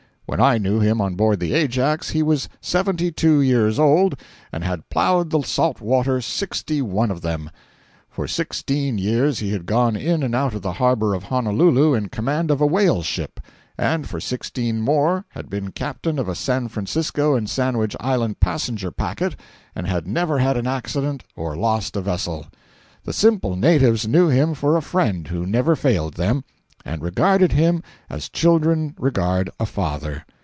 When 0.27 0.39
I 0.39 0.57
knew 0.59 0.79
him 0.79 1.01
on 1.01 1.15
board 1.15 1.41
the 1.41 1.53
Ajax, 1.53 2.11
he 2.11 2.23
was 2.23 2.47
seventy 2.61 3.11
two 3.11 3.41
years 3.41 3.77
old 3.77 4.17
and 4.53 4.63
had 4.63 4.87
plowed 4.89 5.29
the 5.29 5.41
salt 5.41 5.81
water 5.81 6.21
sixty 6.21 6.81
one 6.81 7.11
of 7.11 7.19
them. 7.19 7.49
For 8.07 8.29
sixteen 8.29 8.97
years 8.97 9.39
he 9.39 9.51
had 9.51 9.65
gone 9.65 9.97
in 9.97 10.23
and 10.23 10.33
out 10.33 10.53
of 10.53 10.61
the 10.61 10.71
harbor 10.71 11.13
of 11.13 11.23
Honolulu 11.23 11.93
in 11.95 12.07
command 12.07 12.49
of 12.49 12.61
a 12.61 12.65
whaleship, 12.65 13.41
and 13.77 14.07
for 14.07 14.21
sixteen 14.21 14.79
more 14.81 15.25
had 15.31 15.49
been 15.49 15.73
captain 15.73 16.17
of 16.17 16.29
a 16.29 16.35
San 16.35 16.69
Francisco 16.69 17.35
and 17.35 17.49
Sandwich 17.49 17.97
Island 17.99 18.39
passenger 18.39 18.89
packet 18.89 19.35
and 19.75 19.85
had 19.85 20.07
never 20.07 20.39
had 20.39 20.55
an 20.55 20.65
accident 20.65 21.25
or 21.35 21.57
lost 21.57 21.97
a 21.97 22.01
vessel. 22.01 22.45
The 23.03 23.11
simple 23.11 23.57
natives 23.57 24.07
knew 24.07 24.29
him 24.29 24.53
for 24.53 24.77
a 24.77 24.81
friend 24.81 25.27
who 25.27 25.45
never 25.45 25.75
failed 25.75 26.13
them, 26.13 26.45
and 26.83 27.03
regarded 27.03 27.51
him 27.51 27.83
as 28.09 28.27
children 28.27 28.95
regard 28.97 29.47
a 29.59 29.65
father. 29.67 30.23